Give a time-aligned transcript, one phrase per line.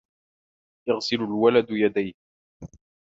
[0.89, 2.13] يَغْسِلُ الْوَلَدُ يَدَيْهِ.